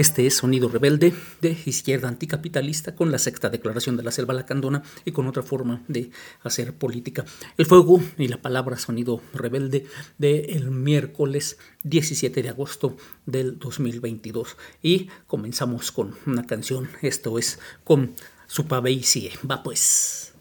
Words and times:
Este 0.00 0.26
es 0.26 0.38
Sonido 0.38 0.70
Rebelde 0.70 1.12
de 1.42 1.58
izquierda 1.66 2.08
anticapitalista 2.08 2.96
con 2.96 3.12
la 3.12 3.18
sexta 3.18 3.50
declaración 3.50 3.98
de 3.98 4.02
la 4.02 4.10
selva 4.10 4.32
lacandona 4.32 4.82
y 5.04 5.12
con 5.12 5.26
otra 5.26 5.42
forma 5.42 5.82
de 5.88 6.10
hacer 6.42 6.72
política. 6.72 7.26
El 7.58 7.66
fuego 7.66 8.00
y 8.16 8.28
la 8.28 8.40
palabra 8.40 8.78
Sonido 8.78 9.20
Rebelde 9.34 9.84
del 10.16 10.70
miércoles 10.70 11.58
17 11.82 12.42
de 12.42 12.48
agosto 12.48 12.96
del 13.26 13.58
2022. 13.58 14.56
Y 14.82 15.10
comenzamos 15.26 15.92
con 15.92 16.14
una 16.24 16.46
canción, 16.46 16.88
esto 17.02 17.38
es 17.38 17.58
con 17.84 18.14
Supabeisiye. 18.46 19.32
Va 19.44 19.62
pues. 19.62 20.32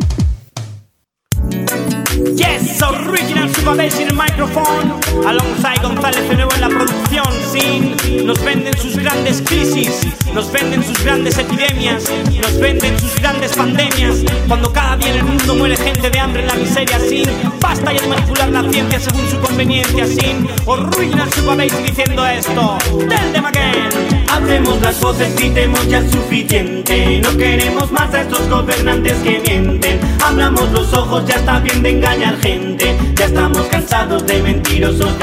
Yes, 2.35 2.81
original 2.81 3.49
in 3.99 4.07
el 4.07 4.15
microphone. 4.15 4.99
Alongside 5.25 5.81
González 5.81 6.29
de 6.29 6.35
nuevo 6.35 6.53
en 6.53 6.61
la 6.61 6.69
producción. 6.69 7.25
Sí, 7.51 7.95
nos 8.23 8.43
venden 8.43 8.77
sus 8.77 8.97
grandes 8.97 9.41
crisis, 9.41 10.01
nos 10.33 10.51
venden 10.51 10.83
sus 10.83 11.03
grandes 11.03 11.37
epidemias, 11.37 12.03
nos 12.41 12.59
venden 12.59 12.99
sus 12.99 13.15
grandes 13.15 13.53
pandemias. 13.53 14.17
Cuando 14.47 14.71
cada 14.71 14.97
día 14.97 15.09
en 15.09 15.17
el 15.17 15.23
mundo 15.23 15.55
muere 15.55 15.75
gente 15.77 16.09
de 16.09 16.19
hambre 16.19 16.41
en 16.41 16.47
la 16.47 16.55
miseria. 16.55 16.99
Sin 16.99 17.27
basta 17.59 17.93
ya 17.93 18.01
de 18.01 18.07
manipular 18.07 18.49
la 18.49 18.69
ciencia 18.71 18.99
según 18.99 19.27
su 19.29 19.39
conveniencia. 19.39 20.05
Sin 20.05 20.47
original 20.65 21.31
Super 21.33 21.83
diciendo 21.83 22.25
esto. 22.25 22.77
Del 22.97 23.33
de 23.33 23.39
again. 23.39 23.89
Hacemos 24.29 24.81
las 24.81 24.99
voces, 24.99 25.35
gritemos 25.35 25.87
ya 25.87 26.01
suficiente. 26.09 27.19
No 27.21 27.35
queremos 27.37 27.91
más 27.91 28.13
a 28.13 28.21
estos 28.21 28.47
gobernantes 28.47 29.13
que 29.23 29.39
mienten. 29.39 29.99
Hablamos 30.23 30.71
los 30.71 30.93
ojos, 30.93 31.25
ya 31.25 31.35
está 31.35 31.59
bien 31.59 31.81
de 31.83 31.89
engañar 31.89 32.39
gente. 32.39 32.97
Ya 33.15 33.25
estamos 33.25 33.63
cansados 33.67 34.25
de 34.25 34.41
mentirosos 34.41 35.17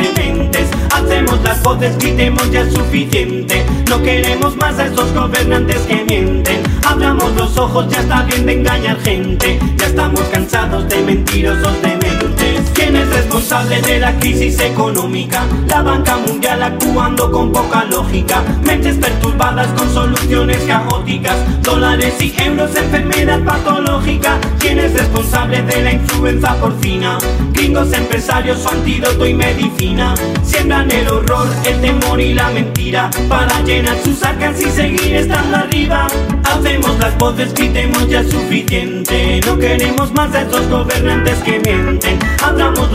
Hacemos 0.93 1.43
las 1.43 1.63
voces, 1.63 1.97
gritemos 1.99 2.51
ya 2.51 2.69
suficiente. 2.71 3.65
No 3.89 4.03
queremos 4.03 4.57
más 4.57 4.79
a 4.79 4.87
estos 4.87 5.13
gobernantes 5.13 5.79
que 5.83 6.05
mienten. 6.05 6.63
Hablamos 6.87 7.33
los 7.37 7.57
ojos, 7.59 7.87
ya 7.89 8.01
está 8.01 8.23
bien 8.23 8.47
de 8.47 8.53
engañar 8.55 8.99
gente. 9.01 9.59
Ya 9.77 9.87
estamos 9.87 10.21
cansados 10.33 10.89
de 10.89 11.03
mentirosos 11.03 11.83
dementes. 11.83 12.71
¿Quién 12.75 12.97
es 12.97 13.09
responsable 13.09 13.81
de 13.83 14.01
la 14.01 14.19
crisis 14.19 14.59
económica? 14.61 15.45
La 15.69 15.83
banca 15.83 16.17
mundial 16.17 16.63
actuando 16.63 17.31
con 17.31 17.53
poca 17.53 17.85
lógica. 17.85 18.43
Mentes 18.65 18.97
perturbadas 18.97 19.69
con 19.69 19.93
soluciones 19.93 20.59
caóticas. 20.63 21.37
Dólares 21.63 22.15
y 22.21 22.35
euros, 22.43 22.75
enfermedad 22.75 23.43
patológica. 23.45 24.39
¿Quién 24.59 24.79
es 24.79 24.93
responsable 24.93 25.63
de 25.63 25.83
la 25.83 25.93
influenza 25.93 26.55
porcina? 26.57 27.19
Gringos 27.57 27.93
empresarios, 27.93 28.61
su 28.61 28.69
antídoto 28.69 29.27
y 29.27 29.33
medicina. 29.33 30.15
Siembran 30.43 30.91
el 30.91 31.09
horror, 31.09 31.49
el 31.65 31.81
temor 31.81 32.21
y 32.21 32.35
la 32.35 32.51
mentira. 32.51 33.11
Para 33.29 33.61
llenar 33.63 33.97
sus 34.05 34.23
arcas 34.23 34.61
y 34.61 34.71
seguir 34.71 35.15
estando 35.17 35.57
arriba. 35.57 36.07
Hacemos 36.45 36.99
las 36.99 37.17
voces, 37.17 37.55
gritemos 37.55 38.09
ya 38.09 38.23
suficiente. 38.23 39.41
No 39.47 39.59
queremos 39.59 40.13
más 40.13 40.33
de 40.33 40.43
estos 40.43 40.69
gobernantes 40.69 41.39
que 41.39 41.59
mienten 41.61 42.19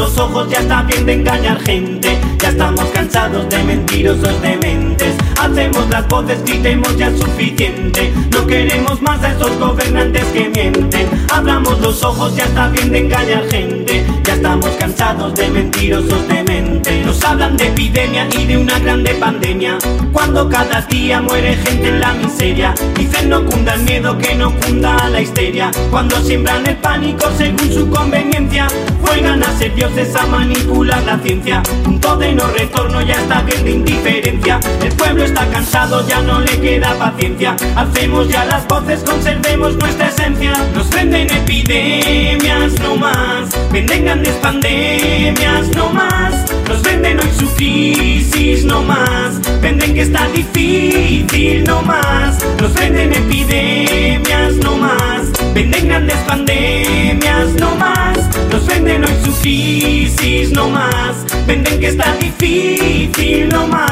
los 0.01 0.17
ojos, 0.17 0.49
ya 0.49 0.59
está 0.59 0.81
bien 0.83 1.05
de 1.05 1.13
engañar 1.13 1.59
gente. 1.61 2.17
Ya 2.39 2.49
estamos 2.49 2.85
cansados 2.85 3.47
de 3.49 3.63
mentirosos 3.63 4.41
dementes. 4.41 5.15
Hacemos 5.41 5.89
las 5.89 6.07
voces, 6.07 6.43
gritemos 6.45 6.95
ya 6.97 7.09
suficiente. 7.17 8.13
No 8.31 8.45
queremos 8.45 9.01
más 9.01 9.23
a 9.23 9.31
esos 9.31 9.57
gobernantes 9.57 10.23
que 10.25 10.47
mienten. 10.49 11.09
Abramos 11.33 11.81
los 11.81 12.03
ojos, 12.03 12.35
ya 12.35 12.43
está 12.43 12.67
bien 12.69 12.91
de 12.91 12.99
engañar 12.99 13.49
gente. 13.49 14.05
Ya 14.23 14.35
estamos 14.35 14.69
cansados 14.79 15.33
de 15.33 15.47
mentirosos 15.49 16.27
dementes. 16.27 17.03
Nos 17.03 17.23
hablan 17.23 17.57
de 17.57 17.69
epidemia 17.69 18.27
y 18.37 18.45
de 18.45 18.57
una 18.59 18.77
grande 18.77 19.15
pandemia. 19.15 19.79
Cuando 20.13 20.47
cada 20.47 20.81
día 20.81 21.21
muere 21.21 21.55
gente 21.55 21.89
en 21.89 21.99
la 22.01 22.13
miseria. 22.13 22.75
Dicen 22.95 23.29
no 23.29 23.43
cunda 23.43 23.73
el 23.73 23.81
miedo, 23.81 24.15
que 24.19 24.35
no 24.35 24.53
cunda 24.59 25.09
la 25.09 25.21
histeria. 25.21 25.71
Cuando 25.89 26.21
siembran 26.21 26.67
el 26.67 26.77
pánico 26.77 27.25
según 27.35 27.73
su 27.73 27.89
conveniencia. 27.89 28.67
Juegan 29.01 29.43
a 29.43 29.51
ser 29.57 29.73
dioses 29.75 30.15
a 30.15 30.25
manipular 30.25 31.03
la 31.03 31.17
ciencia. 31.19 31.61
Punto 31.83 32.15
de 32.17 32.33
no 32.33 32.47
retorno, 32.47 33.01
ya 33.01 33.15
está 33.15 33.41
bien 33.41 33.63
de 33.63 33.71
indiferencia. 33.71 34.59
El 34.81 34.93
pueblo 34.93 35.23
está 35.23 35.45
cansado, 35.47 36.07
ya 36.07 36.21
no 36.21 36.39
le 36.39 36.59
queda 36.59 36.97
paciencia. 36.97 37.55
Hacemos 37.75 38.29
ya 38.29 38.45
las 38.45 38.67
voces, 38.67 39.01
conservemos 39.03 39.75
nuestra 39.75 40.09
esencia. 40.09 40.53
Nos 40.73 40.89
venden 40.89 41.29
epidemias, 41.31 42.79
no 42.79 42.95
más. 42.95 43.49
Venden 43.71 44.05
grandes 44.05 44.35
pandemias, 44.35 45.67
no 45.75 45.89
más. 45.89 46.51
Nos 46.67 46.81
venden 46.83 47.19
hoy 47.19 47.31
su 47.37 47.47
crisis, 47.55 48.65
no 48.65 48.81
más. 48.83 49.39
Venden 49.61 49.93
que 49.93 50.01
está 50.01 50.27
difícil, 50.29 51.63
no 51.63 51.81
más. 51.81 52.37
Nos 52.59 52.73
venden 52.73 53.13
epidemias, 53.13 54.55
no 54.55 54.77
más. 54.77 55.40
Venden 55.53 55.87
grandes 55.87 56.17
pandemias, 56.27 57.53
no 57.59 57.75
más. 57.75 58.17
Nos 58.51 58.65
venden 58.67 59.03
hoy 59.03 59.13
su 59.23 59.33
crisis, 59.41 60.51
no 60.51 60.69
más. 60.69 61.25
Venden 61.45 61.79
que 61.79 61.87
está 61.87 62.15
difícil, 62.15 63.49
no 63.49 63.67
más. 63.67 63.90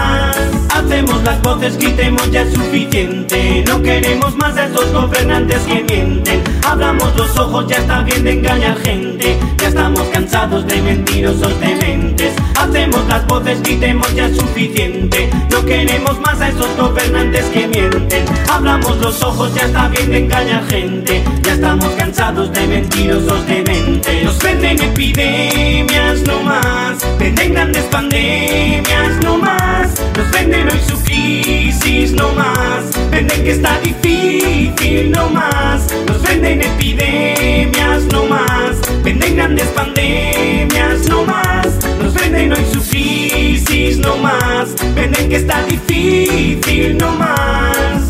Las 1.30 1.44
voces, 1.44 1.78
gritemos 1.78 2.32
ya 2.32 2.42
es 2.42 2.52
suficiente. 2.52 3.64
No 3.68 3.80
queremos 3.84 4.36
más 4.38 4.56
de 4.56 4.66
esos 4.66 4.92
gobernantes 4.92 5.60
que 5.60 5.84
mienten. 5.84 6.42
Hablamos 6.68 7.16
los 7.16 7.38
ojos, 7.38 7.68
ya 7.68 7.78
está 7.78 8.02
bien 8.02 8.24
de 8.24 8.32
engañar 8.32 8.76
gente. 8.80 9.38
Ya 9.60 9.68
estamos 9.68 10.02
cansados 10.12 10.66
de 10.66 10.82
mentirosos 10.82 11.60
dementes. 11.60 12.34
Hacemos 12.56 13.08
las 13.08 13.28
voces, 13.28 13.62
gritemos 13.62 14.12
ya 14.16 14.26
es 14.26 14.38
suficiente. 14.38 15.30
No 15.52 15.64
queremos 15.64 16.20
más 16.20 16.42
a 16.42 16.50
esos 16.50 16.76
gobernantes 16.76 17.46
que 17.54 17.68
mienten. 17.68 18.26
Hablamos 18.50 18.98
los 18.98 19.22
ojos, 19.22 19.54
ya 19.54 19.68
está 19.68 19.88
bien 19.88 20.10
de 20.10 20.18
engañar 20.18 20.68
gente. 20.68 21.24
Ya 21.44 21.54
estamos 21.54 21.90
cansados 21.90 22.52
de 22.54 22.66
mentirosos 22.66 23.46
dementes. 23.46 24.24
Nos 24.24 24.40
venden 24.40 24.82
epidemias, 24.82 26.22
no 26.24 26.42
más. 26.42 26.98
Venden 27.20 27.54
grandes 27.54 27.84
pandemias, 27.84 29.24
no 29.24 29.38
más. 29.38 29.79
Nos 30.18 30.32
venden 30.32 30.68
hoy 30.68 30.80
su 30.88 31.02
crisis, 31.04 32.12
no 32.14 32.34
más. 32.34 32.84
Venden 33.12 33.44
que 33.44 33.52
está 33.52 33.80
difícil, 33.80 35.12
no 35.12 35.30
más. 35.30 35.82
Nos 36.08 36.22
venden 36.22 36.62
epidemias, 36.62 38.04
no 38.12 38.26
más. 38.26 38.78
Venden 39.04 39.36
grandes 39.36 39.68
pandemias, 39.68 41.08
no 41.08 41.24
más. 41.24 41.68
Nos 42.02 42.14
venden 42.14 42.54
hoy 42.54 42.66
su 42.72 42.82
crisis, 42.82 43.98
no 43.98 44.18
más. 44.18 44.76
Venden 44.96 45.30
que 45.30 45.36
está 45.38 45.64
difícil, 45.64 46.98
no 46.98 47.12
más. 47.14 48.09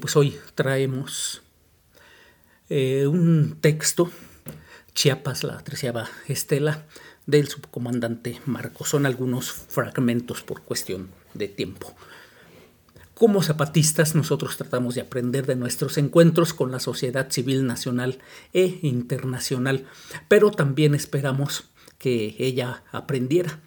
Pues 0.00 0.16
hoy 0.16 0.36
traemos 0.54 1.42
eh, 2.68 3.06
un 3.06 3.58
texto, 3.60 4.10
Chiapas, 4.94 5.44
la 5.44 5.58
treceava 5.58 6.08
estela, 6.26 6.86
del 7.26 7.48
subcomandante 7.48 8.40
Marcos. 8.46 8.88
Son 8.88 9.06
algunos 9.06 9.52
fragmentos 9.52 10.42
por 10.42 10.62
cuestión 10.62 11.10
de 11.34 11.48
tiempo. 11.48 11.94
Como 13.14 13.42
zapatistas 13.42 14.14
nosotros 14.14 14.56
tratamos 14.56 14.94
de 14.94 15.02
aprender 15.02 15.46
de 15.46 15.54
nuestros 15.54 15.98
encuentros 15.98 16.54
con 16.54 16.72
la 16.72 16.80
sociedad 16.80 17.30
civil 17.30 17.66
nacional 17.66 18.18
e 18.54 18.78
internacional, 18.82 19.86
pero 20.28 20.50
también 20.50 20.94
esperamos 20.94 21.64
que 21.98 22.34
ella 22.38 22.82
aprendiera. 22.90 23.60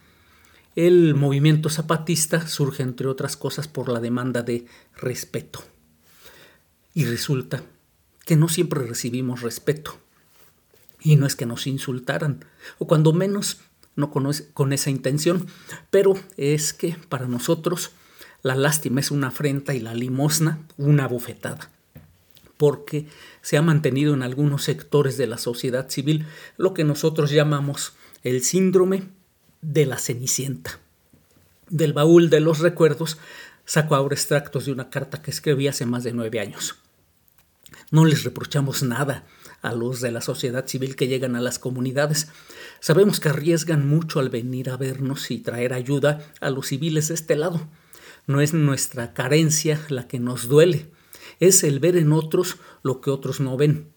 El 0.75 1.13
movimiento 1.13 1.69
zapatista 1.69 2.47
surge 2.47 2.81
entre 2.81 3.07
otras 3.07 3.37
cosas 3.37 3.67
por 3.67 3.89
la 3.89 3.99
demanda 3.99 4.41
de 4.41 4.65
respeto 4.95 5.63
y 6.93 7.05
resulta 7.05 7.63
que 8.25 8.35
no 8.35 8.49
siempre 8.49 8.85
recibimos 8.85 9.41
respeto. 9.41 9.97
Y 11.01 11.17
no 11.17 11.25
es 11.25 11.35
que 11.35 11.45
nos 11.45 11.67
insultaran, 11.67 12.45
o 12.77 12.87
cuando 12.87 13.11
menos 13.11 13.59
no 13.95 14.09
con, 14.09 14.31
con 14.53 14.73
esa 14.73 14.89
intención, 14.89 15.47
pero 15.89 16.13
es 16.37 16.73
que 16.73 16.95
para 17.09 17.27
nosotros 17.27 17.91
la 18.41 18.55
lástima 18.55 18.99
es 18.99 19.11
una 19.11 19.27
afrenta 19.27 19.73
y 19.73 19.79
la 19.79 19.93
limosna 19.93 20.59
una 20.77 21.07
bofetada, 21.07 21.69
porque 22.57 23.07
se 23.41 23.57
ha 23.57 23.61
mantenido 23.61 24.13
en 24.13 24.23
algunos 24.23 24.63
sectores 24.63 25.17
de 25.17 25.27
la 25.27 25.37
sociedad 25.37 25.89
civil 25.89 26.25
lo 26.57 26.73
que 26.73 26.83
nosotros 26.83 27.31
llamamos 27.31 27.93
el 28.23 28.41
síndrome 28.43 29.03
de 29.61 29.85
la 29.85 29.97
cenicienta. 29.97 30.79
Del 31.69 31.93
baúl 31.93 32.29
de 32.29 32.39
los 32.39 32.59
recuerdos 32.59 33.17
saco 33.65 33.95
ahora 33.95 34.15
extractos 34.15 34.65
de 34.65 34.71
una 34.71 34.89
carta 34.89 35.21
que 35.21 35.31
escribí 35.31 35.67
hace 35.67 35.85
más 35.85 36.03
de 36.03 36.13
nueve 36.13 36.39
años. 36.39 36.75
No 37.93 38.05
les 38.05 38.23
reprochamos 38.23 38.81
nada 38.81 39.23
a 39.61 39.71
los 39.71 40.01
de 40.01 40.11
la 40.11 40.21
sociedad 40.21 40.65
civil 40.65 40.95
que 40.95 41.07
llegan 41.07 41.35
a 41.35 41.41
las 41.41 41.59
comunidades. 41.59 42.27
Sabemos 42.79 43.19
que 43.19 43.29
arriesgan 43.29 43.87
mucho 43.87 44.19
al 44.19 44.31
venir 44.31 44.71
a 44.71 44.77
vernos 44.77 45.29
y 45.29 45.37
traer 45.37 45.73
ayuda 45.73 46.25
a 46.41 46.49
los 46.49 46.69
civiles 46.69 47.09
de 47.09 47.13
este 47.13 47.35
lado. 47.35 47.61
No 48.25 48.41
es 48.41 48.55
nuestra 48.55 49.13
carencia 49.13 49.79
la 49.89 50.07
que 50.07 50.17
nos 50.17 50.47
duele, 50.47 50.89
es 51.39 51.63
el 51.63 51.79
ver 51.79 51.95
en 51.95 52.13
otros 52.13 52.57
lo 52.81 52.99
que 52.99 53.11
otros 53.11 53.39
no 53.39 53.57
ven, 53.57 53.91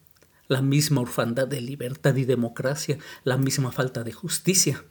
la 0.46 0.60
misma 0.60 1.00
orfandad 1.00 1.48
de 1.48 1.62
libertad 1.62 2.16
y 2.16 2.26
democracia, 2.26 2.98
la 3.25 3.38
misma 3.38 3.72
falta 3.72 4.04
de 4.04 4.12
justicia. 4.12 4.84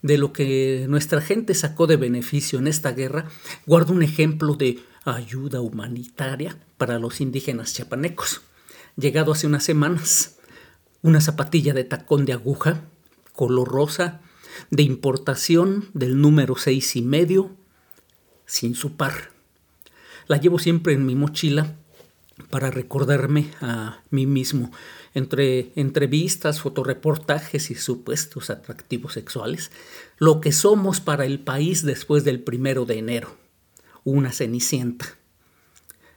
De 0.00 0.16
lo 0.16 0.32
que 0.32 0.86
nuestra 0.88 1.20
gente 1.20 1.54
sacó 1.54 1.88
de 1.88 1.96
beneficio 1.96 2.60
en 2.60 2.68
esta 2.68 2.92
guerra, 2.92 3.26
guardo 3.66 3.92
un 3.92 4.04
ejemplo 4.04 4.54
de 4.54 4.78
ayuda 5.04 5.60
humanitaria 5.60 6.56
para 6.78 6.98
los 6.98 7.20
indígenas 7.20 7.74
chiapanecos. 7.74 8.40
Llegado 8.96 9.32
hace 9.32 9.46
unas 9.46 9.64
semanas, 9.64 10.38
una 11.02 11.20
zapatilla 11.20 11.74
de 11.74 11.84
tacón 11.84 12.24
de 12.24 12.32
aguja, 12.32 12.84
color 13.34 13.68
rosa, 13.68 14.22
de 14.70 14.82
importación 14.82 15.90
del 15.92 16.20
número 16.20 16.56
seis 16.56 16.96
y 16.96 17.02
medio, 17.02 17.54
sin 18.46 18.74
su 18.74 18.96
par. 18.96 19.30
La 20.26 20.38
llevo 20.38 20.58
siempre 20.58 20.94
en 20.94 21.04
mi 21.04 21.14
mochila 21.14 21.76
para 22.50 22.70
recordarme 22.70 23.50
a 23.60 24.00
mí 24.10 24.26
mismo, 24.26 24.72
entre 25.12 25.72
entrevistas, 25.74 26.60
fotoreportajes 26.60 27.70
y 27.70 27.74
supuestos 27.74 28.50
atractivos 28.50 29.12
sexuales, 29.12 29.70
lo 30.18 30.40
que 30.40 30.52
somos 30.52 31.00
para 31.00 31.26
el 31.26 31.40
país 31.40 31.84
después 31.84 32.24
del 32.24 32.40
primero 32.40 32.84
de 32.86 32.98
enero 32.98 33.36
una 34.10 34.32
cenicienta. 34.32 35.17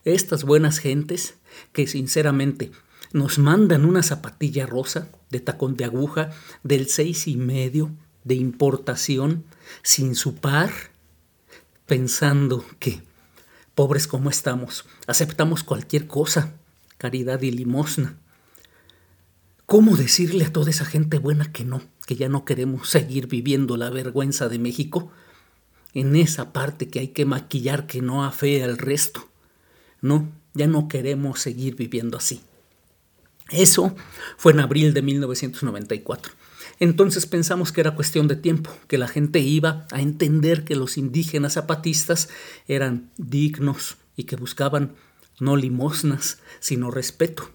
Estas 0.06 0.44
buenas 0.44 0.80
gentes 0.80 1.36
que 1.74 1.88
sinceramente 1.88 2.72
nos 3.14 3.38
mandan 3.38 3.86
una 3.86 4.04
zapatilla 4.04 4.66
rosa 4.66 5.10
de 5.30 5.40
tacón 5.40 5.76
de 5.76 5.86
aguja 5.86 6.32
del 6.64 6.88
seis 6.88 7.28
y 7.28 7.38
medio 7.38 7.92
de 8.24 8.36
importación 8.36 9.44
sin 9.84 10.16
su 10.16 10.36
par, 10.36 10.72
pensando 11.86 12.66
que, 12.80 13.02
pobres 13.76 14.08
como 14.08 14.30
estamos, 14.30 14.86
aceptamos 15.08 15.64
cualquier 15.64 16.08
cosa, 16.08 16.54
caridad 16.98 17.42
y 17.42 17.52
limosna. 17.52 18.18
¿Cómo 19.66 19.98
decirle 19.98 20.46
a 20.46 20.54
toda 20.54 20.70
esa 20.70 20.86
gente 20.86 21.18
buena 21.18 21.52
que 21.52 21.64
no, 21.64 21.82
que 22.06 22.16
ya 22.16 22.30
no 22.30 22.46
queremos 22.46 22.90
seguir 22.90 23.28
viviendo 23.28 23.78
la 23.78 23.90
vergüenza 23.90 24.50
de 24.50 24.60
México? 24.60 25.12
en 25.94 26.16
esa 26.16 26.54
parte 26.54 26.88
que 26.88 27.00
hay 27.00 27.08
que 27.10 27.26
maquillar 27.26 27.88
que 27.88 28.02
no 28.02 28.24
afea 28.24 28.66
al 28.66 28.78
resto. 28.78 29.28
No, 30.02 30.30
ya 30.54 30.68
no 30.68 30.88
queremos 30.88 31.40
seguir 31.40 31.76
viviendo 31.76 32.18
así. 32.18 32.42
Eso 33.50 33.96
fue 34.38 34.54
en 34.54 34.60
abril 34.60 34.94
de 34.94 35.02
1994. 35.02 36.34
Entonces 36.80 37.26
pensamos 37.26 37.72
que 37.72 37.82
era 37.82 37.96
cuestión 37.96 38.28
de 38.28 38.36
tiempo, 38.36 38.72
que 38.88 38.98
la 38.98 39.08
gente 39.08 39.40
iba 39.40 39.86
a 39.92 40.02
entender 40.02 40.64
que 40.64 40.76
los 40.76 40.98
indígenas 40.98 41.54
zapatistas 41.54 42.30
eran 42.68 43.12
dignos 43.18 43.98
y 44.16 44.24
que 44.24 44.36
buscaban 44.36 44.96
no 45.40 45.56
limosnas, 45.56 46.40
sino 46.60 46.92
respeto. 46.92 47.52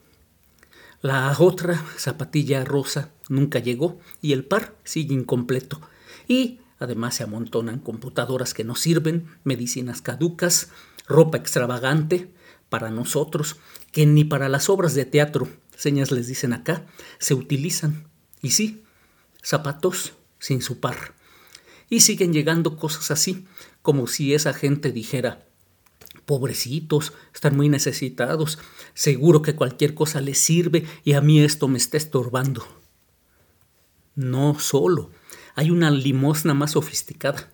La 1.03 1.35
otra 1.39 1.83
zapatilla 1.99 2.65
rosa 2.65 3.11
nunca 3.29 3.59
llegó 3.59 3.99
y 4.23 4.33
el 4.33 4.45
par 4.45 4.75
sigue 4.85 5.15
incompleto. 5.15 5.81
Y 6.29 6.61
Además 6.79 7.15
se 7.15 7.25
amontonan 7.25 7.79
computadoras 7.79 8.53
que 8.53 8.65
no 8.65 8.75
sirven, 8.75 9.29
medicinas 9.45 10.03
caducas, 10.03 10.69
ropa 11.09 11.39
extravagante 11.39 12.31
para 12.69 12.91
nosotros, 12.91 13.57
que 13.93 14.07
ni 14.07 14.25
para 14.25 14.49
las 14.49 14.69
obras 14.69 14.95
de 14.95 15.05
teatro, 15.05 15.49
señas 15.77 16.11
les 16.11 16.27
dicen 16.27 16.53
acá, 16.53 16.87
se 17.19 17.35
utilizan. 17.35 18.09
Y 18.43 18.51
sí, 18.51 18.83
zapatos 19.43 20.15
sin 20.39 20.63
su 20.63 20.81
par. 20.81 21.15
Y 21.89 22.01
siguen 22.01 22.33
llegando 22.33 22.77
cosas 22.77 23.11
así, 23.11 23.47
como 23.83 24.07
si 24.07 24.35
esa 24.35 24.53
gente 24.53 24.91
dijera, 24.91 25.47
pobrecitos, 26.27 27.13
están 27.33 27.57
muy 27.57 27.69
necesitados, 27.69 28.59
seguro 28.95 29.43
que 29.43 29.55
cualquier 29.55 29.95
cosa 29.95 30.21
les 30.21 30.39
sirve 30.39 30.85
y 31.05 31.13
a 31.13 31.21
mí 31.21 31.41
esto 31.41 31.69
me 31.69 31.79
está 31.79 31.97
estorbando. 31.97 32.67
No 34.17 34.59
solo, 34.59 35.11
hay 35.55 35.71
una 35.71 35.91
limosna 35.91 36.55
más 36.55 36.73
sofisticada. 36.73 37.53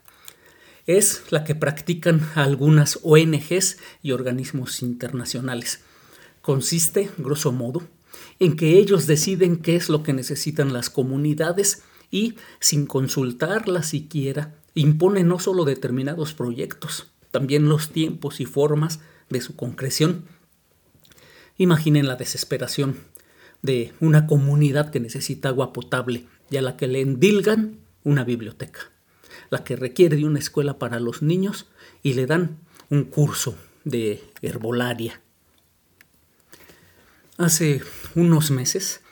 Es 0.87 1.25
la 1.31 1.45
que 1.45 1.55
practican 1.55 2.29
algunas 2.35 2.99
ONGs 3.03 3.79
y 4.03 4.13
organismos 4.13 4.83
internacionales. 4.83 5.81
Consiste, 6.41 7.11
grosso 7.19 7.53
modo, 7.53 7.83
en 8.41 8.57
que 8.57 8.79
ellos 8.79 9.07
deciden 9.07 9.59
qué 9.59 9.77
es 9.77 9.89
lo 9.89 10.03
que 10.03 10.13
necesitan 10.13 10.73
las 10.73 10.91
comunidades 10.91 11.83
y, 12.11 12.35
sin 12.61 12.87
consultarlas 12.87 13.89
siquiera, 13.89 14.55
imponen 14.75 15.29
no 15.29 15.39
solo 15.39 15.65
determinados 15.65 16.35
proyectos, 16.35 17.13
también 17.31 17.69
los 17.69 17.91
tiempos 17.91 18.41
y 18.41 18.47
formas 18.47 19.01
de 19.31 19.41
su 19.41 19.57
concreción. 19.57 20.25
Imaginen 21.59 22.07
la 22.07 22.17
desesperación 22.17 22.97
de 23.63 23.93
una 24.01 24.27
comunidad 24.27 24.91
que 24.91 25.01
necesita 25.01 25.49
agua 25.49 25.73
potable 25.73 26.27
y 26.51 26.57
a 26.57 26.63
la 26.63 26.77
que 26.77 26.89
le 26.89 27.01
endilgan 27.01 27.79
una 28.05 28.25
biblioteca, 28.25 28.91
la 29.53 29.65
que 29.65 29.77
requiere 29.77 30.17
de 30.17 30.25
una 30.25 30.39
escuela 30.39 30.79
para 30.79 30.99
los 30.99 31.21
niños 31.21 31.67
y 32.03 32.15
le 32.15 32.25
dan 32.25 32.57
un 32.89 33.05
curso 33.05 33.55
de 33.85 34.25
herbolaria. 34.41 35.21
Hace 37.37 37.83
unos 38.15 38.51
meses, 38.51 39.03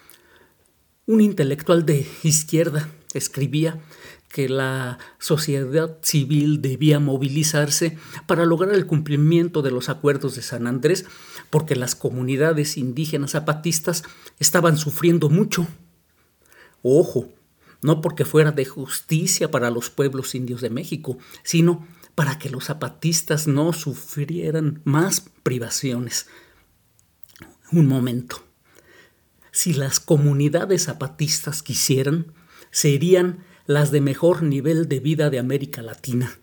un 1.04 1.20
intelectual 1.20 1.84
de 1.84 2.06
izquierda 2.22 2.88
escribía 3.12 3.82
que 4.30 4.48
la 4.48 4.98
sociedad 5.18 5.98
civil 6.00 6.62
debía 6.62 7.00
movilizarse 7.00 7.98
para 8.26 8.46
lograr 8.46 8.74
el 8.74 8.86
cumplimiento 8.86 9.60
de 9.60 9.72
los 9.72 9.90
acuerdos 9.90 10.36
de 10.36 10.42
San 10.42 10.66
Andrés, 10.66 11.04
porque 11.50 11.76
las 11.76 11.94
comunidades 11.94 12.78
indígenas 12.78 13.32
zapatistas 13.32 14.04
estaban 14.38 14.78
sufriendo 14.78 15.28
mucho. 15.28 15.68
Ojo, 16.82 17.28
no 17.82 18.00
porque 18.00 18.24
fuera 18.24 18.52
de 18.52 18.64
justicia 18.64 19.50
para 19.50 19.70
los 19.70 19.90
pueblos 19.90 20.34
indios 20.34 20.60
de 20.60 20.70
México, 20.70 21.18
sino 21.42 21.86
para 22.14 22.38
que 22.38 22.50
los 22.50 22.64
zapatistas 22.64 23.46
no 23.46 23.72
sufrieran 23.72 24.82
más 24.84 25.24
privaciones. 25.42 26.26
Un 27.72 27.86
momento. 27.86 28.44
Si 29.52 29.72
las 29.72 30.00
comunidades 30.00 30.84
zapatistas 30.84 31.62
quisieran, 31.62 32.32
serían 32.70 33.44
las 33.66 33.90
de 33.90 34.00
mejor 34.00 34.42
nivel 34.42 34.88
de 34.88 35.00
vida 35.00 35.30
de 35.30 35.38
América 35.38 35.82
Latina. 35.82 36.38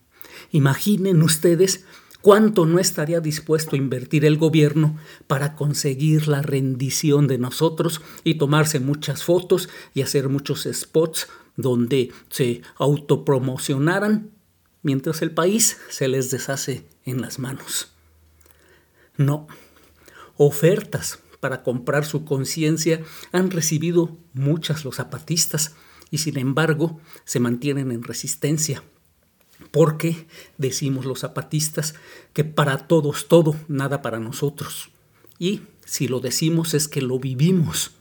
Imaginen 0.51 1.22
ustedes 1.22 1.86
¿Cuánto 2.22 2.66
no 2.66 2.80
estaría 2.80 3.20
dispuesto 3.20 3.76
a 3.76 3.80
invertir 3.80 4.26
el 4.26 4.38
gobierno 4.38 4.98
para 5.28 5.56
conseguir 5.56 6.28
la 6.28 6.42
rendición 6.42 7.28
de 7.28 7.38
nosotros 7.38 8.02
y 8.24 8.36
tomarse 8.36 8.80
muchas 8.80 9.24
fotos 9.24 9.70
y 9.94 10.02
hacer 10.02 10.28
muchos 10.28 10.68
spots 10.72 11.28
donde 11.56 12.12
se 12.30 12.62
autopromocionaran 12.78 14.32
mientras 14.82 15.22
el 15.22 15.32
país 15.32 15.78
se 15.90 16.08
les 16.08 16.32
deshace 16.32 16.88
en 17.06 17.22
las 17.22 17.40
manos? 17.40 17.92
No. 19.16 19.48
Ofertas 20.38 21.20
para 21.40 21.64
comprar 21.64 22.06
su 22.06 22.26
conciencia 22.26 23.04
han 23.32 23.52
recibido 23.52 24.18
muchas 24.34 24.86
los 24.86 24.96
zapatistas 24.96 25.76
y 26.10 26.18
sin 26.18 26.38
embargo 26.38 27.00
se 27.26 27.40
mantienen 27.40 27.92
en 27.92 28.04
resistencia 28.04 28.84
porque 29.78 30.26
decimos 30.58 31.06
los 31.06 31.20
zapatistas 31.20 31.94
que 32.34 32.44
para 32.44 32.88
todos 32.88 33.28
todo, 33.28 33.56
nada 33.68 34.02
para 34.02 34.20
nosotros. 34.20 34.90
Y 35.38 35.62
si 35.86 36.08
lo 36.08 36.20
decimos 36.20 36.74
es 36.74 36.88
que 36.88 37.00
lo 37.00 37.20
vivimos. 37.20 37.92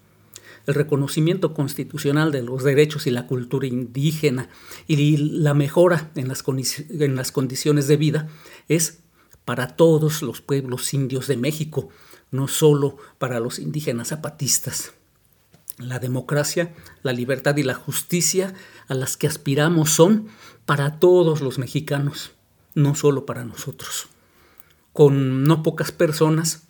El 0.67 0.73
reconocimiento 0.73 1.53
constitucional 1.53 2.33
de 2.33 2.43
los 2.43 2.65
derechos 2.65 3.07
y 3.07 3.11
la 3.11 3.27
cultura 3.27 3.67
indígena 3.67 4.49
y 4.87 5.19
la 5.19 5.53
mejora 5.53 6.11
en 6.15 6.29
las, 6.29 6.43
en 6.89 7.15
las 7.15 7.31
condiciones 7.31 7.89
de 7.89 7.99
vida 7.99 8.31
es 8.69 9.01
para 9.45 9.77
todos 9.77 10.23
los 10.23 10.41
pueblos 10.41 10.95
indios 10.95 11.27
de 11.27 11.37
México, 11.37 11.91
no 12.31 12.49
solo 12.49 12.97
para 13.19 13.39
los 13.39 13.59
indígenas 13.59 14.09
zapatistas. 14.09 14.95
La 15.79 15.99
democracia, 15.99 16.75
la 17.03 17.13
libertad 17.13 17.57
y 17.57 17.63
la 17.63 17.75
justicia 17.75 18.55
a 18.89 18.95
las 18.95 19.17
que 19.17 19.27
aspiramos 19.27 19.91
son 19.91 20.29
para 20.65 20.99
todos 20.99 21.43
los 21.43 21.59
mexicanos, 21.59 22.33
no 22.75 22.95
solo 22.95 23.27
para 23.27 23.45
nosotros. 23.45 24.09
Con 24.93 25.45
no 25.45 25.63
pocas 25.63 25.93
personas 25.93 26.63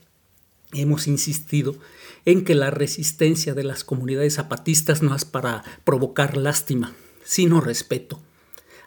hemos 0.73 1.07
insistido 1.07 1.77
en 2.25 2.45
que 2.45 2.57
la 2.57 2.71
resistencia 2.71 3.55
de 3.55 3.63
las 3.63 3.85
comunidades 3.85 4.35
zapatistas 4.35 5.03
no 5.03 5.15
es 5.15 5.25
para 5.25 5.63
provocar 5.85 6.37
lástima, 6.37 6.93
sino 7.25 7.61
respeto. 7.61 8.21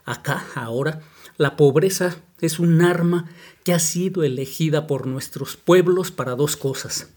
Acá, 0.03 0.45
ahora, 0.55 1.01
la 1.37 1.55
pobreza 1.55 2.17
es 2.41 2.59
un 2.59 2.81
arma 2.81 3.29
que 3.63 3.73
ha 3.73 3.79
sido 3.79 4.23
elegida 4.23 4.87
por 4.87 5.07
nuestros 5.07 5.55
pueblos 5.55 6.11
para 6.11 6.35
dos 6.35 6.57
cosas. 6.57 7.11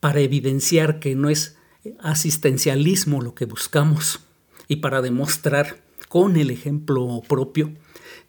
Para 0.00 0.20
evidenciar 0.20 0.98
que 0.98 1.14
no 1.14 1.28
es 1.28 1.57
asistencialismo 2.00 3.20
lo 3.22 3.34
que 3.34 3.44
buscamos 3.44 4.20
y 4.66 4.76
para 4.76 5.02
demostrar 5.02 5.82
con 6.08 6.36
el 6.36 6.50
ejemplo 6.50 7.22
propio 7.28 7.72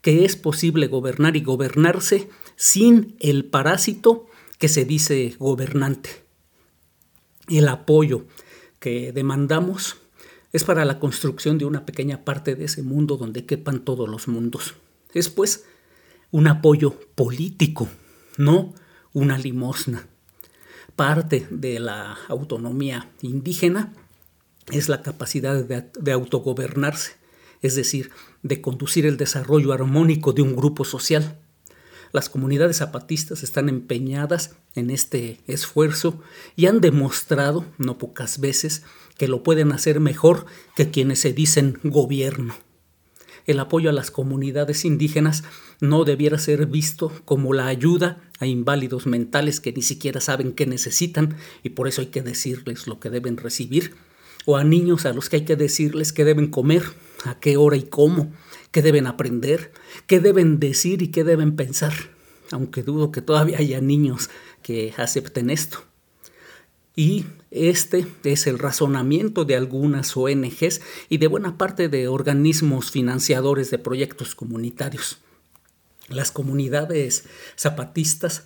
que 0.01 0.25
es 0.25 0.35
posible 0.35 0.87
gobernar 0.87 1.35
y 1.35 1.41
gobernarse 1.41 2.29
sin 2.55 3.15
el 3.19 3.45
parásito 3.45 4.27
que 4.57 4.69
se 4.69 4.85
dice 4.85 5.35
gobernante. 5.39 6.09
El 7.47 7.67
apoyo 7.67 8.25
que 8.79 9.11
demandamos 9.11 9.97
es 10.51 10.63
para 10.63 10.85
la 10.85 10.99
construcción 10.99 11.57
de 11.57 11.65
una 11.65 11.85
pequeña 11.85 12.23
parte 12.23 12.55
de 12.55 12.65
ese 12.65 12.83
mundo 12.83 13.17
donde 13.17 13.45
quepan 13.45 13.83
todos 13.83 14.09
los 14.09 14.27
mundos. 14.27 14.75
Es 15.13 15.29
pues 15.29 15.65
un 16.31 16.47
apoyo 16.47 16.99
político, 17.15 17.87
no 18.37 18.73
una 19.13 19.37
limosna. 19.37 20.07
Parte 20.99 21.47
de 21.49 21.79
la 21.79 22.17
autonomía 22.27 23.09
indígena 23.21 23.93
es 24.69 24.89
la 24.89 25.01
capacidad 25.01 25.63
de, 25.63 26.11
autogobernarse, 26.11 27.13
es 27.61 27.75
decir, 27.75 28.11
de 28.43 28.59
conducir 28.59 29.05
el 29.05 29.15
desarrollo 29.15 29.71
armónico 29.71 30.33
de 30.33 30.41
un 30.41 30.57
grupo 30.57 30.83
social. 30.83 31.39
Las 32.11 32.27
comunidades 32.27 32.79
zapatistas 32.79 33.43
están 33.43 33.69
empeñadas 33.69 34.57
en 34.75 34.89
este 34.89 35.39
esfuerzo 35.47 36.21
y 36.57 36.65
han 36.65 36.81
demostrado, 36.81 37.65
no 37.77 37.97
pocas 37.97 38.41
veces, 38.41 38.83
que 39.17 39.29
lo 39.29 39.41
pueden 39.41 39.71
hacer 39.71 40.01
mejor 40.01 40.47
que 40.75 40.91
quienes 40.91 41.21
se 41.21 41.31
dicen 41.31 41.79
gobierno. 41.81 42.55
El 43.45 43.61
apoyo 43.61 43.89
a 43.89 43.93
las 43.93 44.11
comunidades 44.11 44.83
indígenas 44.83 45.45
no 45.79 46.03
debiera 46.03 46.37
ser 46.37 46.65
visto 46.65 47.11
como 47.25 47.53
la 47.53 47.67
ayuda 47.67 48.21
a 48.39 48.45
inválidos 48.45 49.07
mentales 49.07 49.59
que 49.59 49.71
ni 49.71 49.81
siquiera 49.81 50.21
saben 50.21 50.51
qué 50.51 50.65
necesitan 50.65 51.35
y 51.63 51.69
por 51.69 51.87
eso 51.87 52.01
hay 52.01 52.07
que 52.07 52.21
decirles 52.21 52.87
lo 52.87 52.99
que 52.99 53.09
deben 53.09 53.37
recibir, 53.37 53.95
o 54.45 54.57
a 54.57 54.63
niños 54.63 55.05
a 55.05 55.13
los 55.13 55.29
que 55.29 55.37
hay 55.37 55.45
que 55.45 55.55
decirles 55.55 56.13
qué 56.13 56.25
deben 56.25 56.47
comer, 56.47 56.83
a 57.25 57.39
qué 57.39 57.57
hora 57.57 57.77
y 57.77 57.83
cómo, 57.83 58.31
qué 58.71 58.81
deben 58.81 59.07
aprender, 59.07 59.71
qué 60.07 60.19
deben 60.19 60.59
decir 60.59 61.01
y 61.01 61.09
qué 61.09 61.23
deben 61.23 61.55
pensar, 61.55 61.93
aunque 62.51 62.83
dudo 62.83 63.11
que 63.11 63.21
todavía 63.21 63.57
haya 63.57 63.81
niños 63.81 64.29
que 64.63 64.93
acepten 64.97 65.49
esto. 65.49 65.83
Y 66.95 67.25
este 67.51 68.05
es 68.23 68.47
el 68.47 68.59
razonamiento 68.59 69.45
de 69.45 69.55
algunas 69.55 70.17
ONGs 70.17 70.81
y 71.07 71.17
de 71.17 71.27
buena 71.27 71.57
parte 71.57 71.87
de 71.87 72.07
organismos 72.07 72.91
financiadores 72.91 73.71
de 73.71 73.77
proyectos 73.77 74.35
comunitarios. 74.35 75.19
Las 76.09 76.31
comunidades 76.31 77.25
zapatistas 77.55 78.45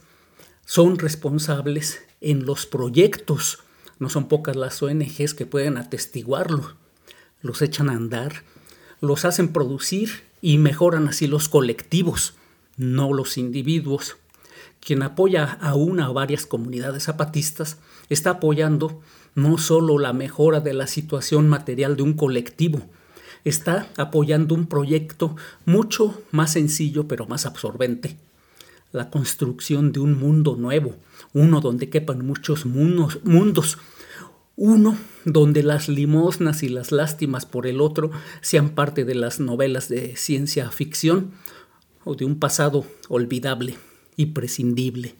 son 0.65 1.00
responsables 1.00 2.01
en 2.20 2.46
los 2.46 2.65
proyectos. 2.65 3.60
No 4.00 4.10
son 4.10 4.27
pocas 4.27 4.55
las 4.55 4.82
ONGs 4.84 5.34
que 5.34 5.46
pueden 5.46 5.77
atestiguarlo. 5.77 6.75
Los 7.41 7.62
echan 7.62 7.89
a 7.89 7.93
andar, 7.93 8.43
los 9.00 9.25
hacen 9.25 9.53
producir 9.53 10.24
y 10.41 10.58
mejoran 10.58 11.08
así 11.08 11.27
los 11.27 11.48
colectivos, 11.48 12.36
no 12.77 13.13
los 13.13 13.38
individuos. 13.38 14.17
Quien 14.82 15.03
apoya 15.03 15.46
a 15.46 15.75
una 15.75 16.10
o 16.10 16.13
varias 16.13 16.46
comunidades 16.46 17.03
zapatistas 17.03 17.77
está 18.10 18.32
apoyando 18.32 19.01
no 19.36 19.58
solo 19.58 20.00
la 20.00 20.12
mejora 20.12 20.60
de 20.60 20.74
la 20.74 20.88
situación 20.88 21.48
material 21.48 21.96
de 21.96 22.03
un 22.03 22.13
colectivo, 22.13 22.89
está 23.43 23.89
apoyando 23.97 24.55
un 24.55 24.67
proyecto 24.67 25.35
mucho 25.65 26.21
más 26.31 26.53
sencillo 26.53 27.07
pero 27.07 27.25
más 27.25 27.45
absorbente, 27.45 28.17
la 28.91 29.09
construcción 29.09 29.91
de 29.91 30.00
un 30.00 30.17
mundo 30.17 30.55
nuevo, 30.55 30.95
uno 31.33 31.62
donde 31.62 31.89
quepan 31.89 32.25
muchos 32.25 32.65
mundos, 32.65 33.77
uno 34.55 34.97
donde 35.25 35.63
las 35.63 35.89
limosnas 35.89 36.63
y 36.63 36.69
las 36.69 36.91
lástimas 36.91 37.45
por 37.45 37.65
el 37.65 37.81
otro 37.81 38.12
sean 38.41 38.69
parte 38.69 39.03
de 39.03 39.15
las 39.15 39.39
novelas 39.39 39.89
de 39.89 40.15
ciencia 40.15 40.69
ficción 40.69 41.31
o 42.03 42.15
de 42.15 42.25
un 42.25 42.39
pasado 42.39 42.85
olvidable 43.09 43.77
y 44.15 44.27
prescindible. 44.27 45.15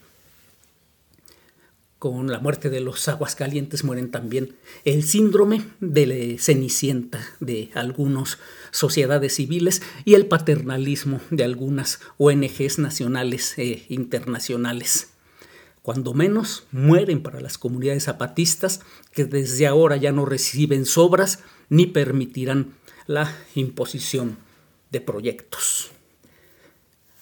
Con 2.04 2.30
la 2.30 2.40
muerte 2.40 2.70
de 2.70 2.82
los 2.82 3.08
aguas 3.08 3.34
calientes 3.34 3.86
mueren 3.86 4.12
también 4.12 4.58
el 4.84 5.04
síndrome 5.04 5.64
de 5.80 6.36
Cenicienta 6.38 7.26
de 7.40 7.72
algunas 7.76 8.40
sociedades 8.72 9.36
civiles 9.36 9.82
y 10.04 10.16
el 10.16 10.26
paternalismo 10.26 11.22
de 11.30 11.46
algunas 11.46 12.02
ONGs 12.18 12.80
nacionales 12.80 13.58
e 13.58 13.86
internacionales 13.88 15.14
cuando 15.82 16.14
menos 16.14 16.66
mueren 16.74 17.24
para 17.24 17.40
las 17.40 17.58
comunidades 17.58 18.04
zapatistas 18.04 18.82
que 19.14 19.24
desde 19.24 19.66
ahora 19.66 19.96
ya 19.96 20.12
no 20.12 20.26
reciben 20.26 20.86
sobras 20.86 21.40
ni 21.70 21.86
permitirán 21.86 22.74
la 23.08 23.34
imposición 23.56 24.36
de 24.92 25.00
proyectos. 25.00 25.92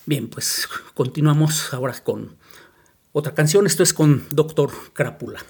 Bien, 0.08 0.28
pues 0.28 0.68
continuamos 0.96 1.72
ahora 1.72 1.94
con 2.04 2.41
otra 3.12 3.34
canción. 3.34 3.66
Esto 3.66 3.84
es 3.84 3.94
con 3.94 4.28
Doctor 4.32 4.72
Crápula. 4.94 5.44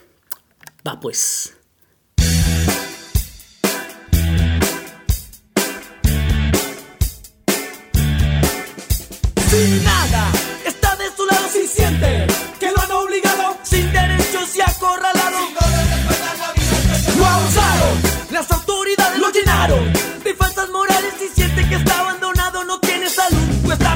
Va 0.87 0.99
pues. 0.99 1.55
Sin 9.49 9.83
nada, 9.83 10.31
está 10.65 10.95
de 10.95 11.05
su 11.15 11.25
lado 11.25 11.47
si 11.49 11.67
siente 11.67 12.27
sin 13.63 13.91
derechos 13.91 14.55
y 14.55 14.61
acorralado. 14.61 15.37
Lo 17.17 17.25
abusaron, 17.25 18.01
las 18.31 18.51
autoridades 18.51 19.19
lo 19.19 19.29
llenaron 19.31 19.93
de 20.23 20.33
faltas 20.35 20.69
morales 20.69 21.13
y 21.23 21.33
siente 21.33 21.67
que 21.67 21.75
está 21.75 21.99
abandonado, 21.99 22.63
no 22.63 22.79
tiene 22.79 23.09
salud 23.09 23.65
o 23.65 23.71
está 23.71 23.95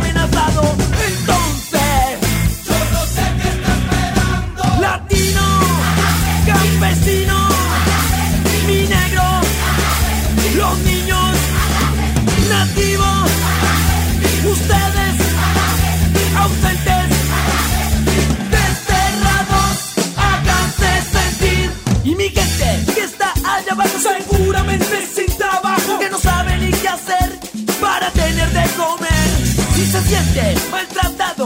se 29.96 30.10
siente 30.10 30.56
maltratado 30.70 31.45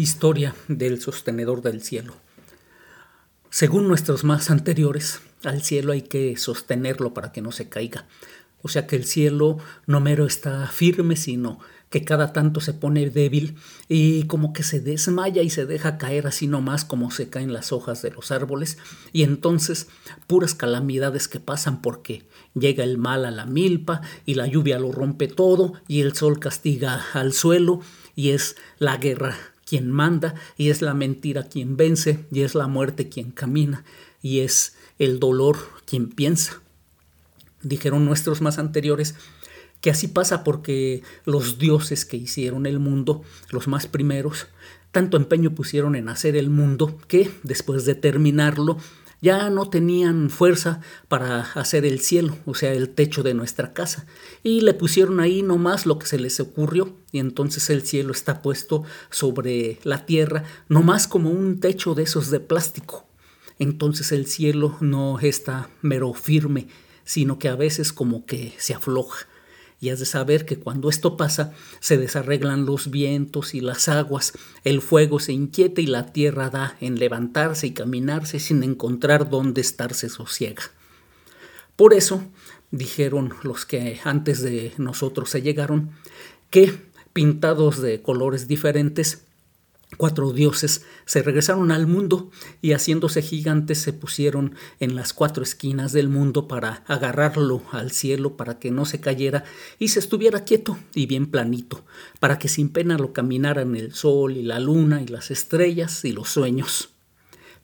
historia 0.00 0.54
del 0.68 1.00
sostenedor 1.00 1.62
del 1.62 1.82
cielo. 1.82 2.14
Según 3.50 3.88
nuestros 3.88 4.24
más 4.24 4.50
anteriores, 4.50 5.20
al 5.44 5.62
cielo 5.62 5.92
hay 5.92 6.02
que 6.02 6.36
sostenerlo 6.36 7.14
para 7.14 7.32
que 7.32 7.42
no 7.42 7.52
se 7.52 7.68
caiga. 7.68 8.06
O 8.62 8.68
sea 8.68 8.86
que 8.86 8.96
el 8.96 9.04
cielo 9.04 9.58
no 9.86 10.00
mero 10.00 10.26
está 10.26 10.66
firme, 10.68 11.16
sino 11.16 11.58
que 11.88 12.04
cada 12.04 12.32
tanto 12.32 12.60
se 12.60 12.72
pone 12.72 13.10
débil 13.10 13.56
y 13.88 14.24
como 14.24 14.52
que 14.52 14.62
se 14.62 14.80
desmaya 14.80 15.42
y 15.42 15.50
se 15.50 15.66
deja 15.66 15.98
caer 15.98 16.28
así 16.28 16.46
nomás 16.46 16.84
como 16.84 17.10
se 17.10 17.28
caen 17.28 17.52
las 17.52 17.72
hojas 17.72 18.00
de 18.00 18.12
los 18.12 18.30
árboles 18.30 18.78
y 19.12 19.24
entonces 19.24 19.88
puras 20.28 20.54
calamidades 20.54 21.26
que 21.26 21.40
pasan 21.40 21.82
porque 21.82 22.22
llega 22.54 22.84
el 22.84 22.96
mal 22.96 23.24
a 23.24 23.32
la 23.32 23.44
milpa 23.44 24.02
y 24.24 24.34
la 24.34 24.46
lluvia 24.46 24.78
lo 24.78 24.92
rompe 24.92 25.26
todo 25.26 25.72
y 25.88 26.00
el 26.02 26.14
sol 26.14 26.38
castiga 26.38 27.04
al 27.12 27.32
suelo 27.32 27.80
y 28.14 28.30
es 28.30 28.54
la 28.78 28.96
guerra 28.96 29.36
quien 29.70 29.88
manda 29.92 30.34
y 30.56 30.70
es 30.70 30.82
la 30.82 30.94
mentira 30.94 31.44
quien 31.44 31.76
vence 31.76 32.26
y 32.32 32.40
es 32.40 32.56
la 32.56 32.66
muerte 32.66 33.08
quien 33.08 33.30
camina 33.30 33.84
y 34.20 34.40
es 34.40 34.74
el 34.98 35.20
dolor 35.20 35.58
quien 35.84 36.08
piensa. 36.08 36.60
Dijeron 37.62 38.04
nuestros 38.04 38.40
más 38.40 38.58
anteriores 38.58 39.14
que 39.80 39.90
así 39.90 40.08
pasa 40.08 40.42
porque 40.42 41.04
los 41.24 41.60
dioses 41.60 42.04
que 42.04 42.16
hicieron 42.16 42.66
el 42.66 42.80
mundo, 42.80 43.22
los 43.50 43.68
más 43.68 43.86
primeros, 43.86 44.48
tanto 44.90 45.16
empeño 45.16 45.52
pusieron 45.52 45.94
en 45.94 46.08
hacer 46.08 46.34
el 46.34 46.50
mundo 46.50 46.98
que, 47.06 47.30
después 47.44 47.84
de 47.84 47.94
terminarlo, 47.94 48.76
ya 49.20 49.50
no 49.50 49.68
tenían 49.68 50.30
fuerza 50.30 50.80
para 51.08 51.40
hacer 51.40 51.84
el 51.84 52.00
cielo, 52.00 52.36
o 52.46 52.54
sea, 52.54 52.72
el 52.72 52.90
techo 52.90 53.22
de 53.22 53.34
nuestra 53.34 53.72
casa, 53.72 54.06
y 54.42 54.60
le 54.60 54.74
pusieron 54.74 55.20
ahí 55.20 55.42
nomás 55.42 55.86
lo 55.86 55.98
que 55.98 56.06
se 56.06 56.18
les 56.18 56.40
ocurrió, 56.40 56.96
y 57.12 57.18
entonces 57.18 57.70
el 57.70 57.82
cielo 57.82 58.12
está 58.12 58.42
puesto 58.42 58.84
sobre 59.10 59.78
la 59.84 60.06
tierra, 60.06 60.44
nomás 60.68 61.06
como 61.06 61.30
un 61.30 61.60
techo 61.60 61.94
de 61.94 62.04
esos 62.04 62.30
de 62.30 62.40
plástico. 62.40 63.06
Entonces 63.58 64.10
el 64.12 64.26
cielo 64.26 64.76
no 64.80 65.18
está 65.20 65.68
mero 65.82 66.14
firme, 66.14 66.68
sino 67.04 67.38
que 67.38 67.48
a 67.48 67.56
veces 67.56 67.92
como 67.92 68.24
que 68.24 68.54
se 68.56 68.72
afloja 68.72 69.26
y 69.80 69.88
has 69.88 69.98
de 69.98 70.06
saber 70.06 70.44
que 70.44 70.58
cuando 70.58 70.90
esto 70.90 71.16
pasa 71.16 71.52
se 71.80 71.96
desarreglan 71.96 72.66
los 72.66 72.90
vientos 72.90 73.54
y 73.54 73.60
las 73.60 73.88
aguas, 73.88 74.34
el 74.62 74.82
fuego 74.82 75.18
se 75.18 75.32
inquieta 75.32 75.80
y 75.80 75.86
la 75.86 76.12
tierra 76.12 76.50
da 76.50 76.76
en 76.80 76.98
levantarse 76.98 77.66
y 77.66 77.72
caminarse 77.72 78.40
sin 78.40 78.62
encontrar 78.62 79.30
dónde 79.30 79.62
estarse 79.62 80.08
sosiega. 80.10 80.62
Por 81.76 81.94
eso, 81.94 82.22
dijeron 82.70 83.32
los 83.42 83.64
que 83.64 84.00
antes 84.04 84.42
de 84.42 84.72
nosotros 84.76 85.30
se 85.30 85.40
llegaron, 85.40 85.90
que 86.50 86.74
pintados 87.12 87.80
de 87.80 88.02
colores 88.02 88.48
diferentes, 88.48 89.24
cuatro 89.96 90.32
dioses 90.32 90.84
se 91.04 91.22
regresaron 91.22 91.72
al 91.72 91.86
mundo 91.86 92.30
y 92.62 92.72
haciéndose 92.72 93.22
gigantes 93.22 93.78
se 93.78 93.92
pusieron 93.92 94.54
en 94.78 94.94
las 94.94 95.12
cuatro 95.12 95.42
esquinas 95.42 95.92
del 95.92 96.08
mundo 96.08 96.48
para 96.48 96.84
agarrarlo 96.86 97.62
al 97.72 97.90
cielo 97.90 98.36
para 98.36 98.58
que 98.58 98.70
no 98.70 98.84
se 98.84 99.00
cayera 99.00 99.44
y 99.78 99.88
se 99.88 99.98
estuviera 99.98 100.44
quieto 100.44 100.78
y 100.94 101.06
bien 101.06 101.26
planito, 101.26 101.84
para 102.18 102.38
que 102.38 102.48
sin 102.48 102.70
pena 102.70 102.98
lo 102.98 103.12
caminaran 103.12 103.74
el 103.76 103.94
sol 103.94 104.36
y 104.36 104.42
la 104.42 104.60
luna 104.60 105.02
y 105.02 105.06
las 105.06 105.30
estrellas 105.30 106.04
y 106.04 106.12
los 106.12 106.28
sueños. 106.28 106.90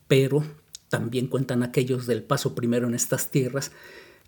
Pero 0.08 0.44
también 0.88 1.26
cuentan 1.26 1.62
aquellos 1.62 2.06
del 2.06 2.22
paso 2.22 2.54
primero 2.54 2.86
en 2.86 2.94
estas 2.94 3.30
tierras 3.30 3.72